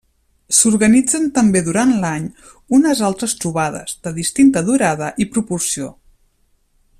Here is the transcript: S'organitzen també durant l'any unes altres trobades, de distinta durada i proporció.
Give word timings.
S'organitzen 0.59 1.27
també 1.35 1.61
durant 1.67 1.91
l'any 2.05 2.25
unes 2.77 3.03
altres 3.09 3.37
trobades, 3.43 3.93
de 4.07 4.15
distinta 4.17 4.65
durada 4.71 5.11
i 5.27 5.29
proporció. 5.37 5.93